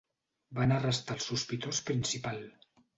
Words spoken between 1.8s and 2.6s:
principal.